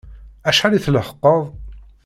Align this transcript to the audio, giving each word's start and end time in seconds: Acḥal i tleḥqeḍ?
Acḥal 0.49 0.73
i 0.73 0.79
tleḥqeḍ? 0.85 1.41